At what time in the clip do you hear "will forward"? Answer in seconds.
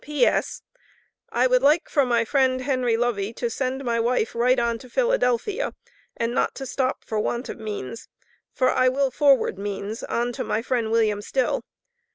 8.89-9.59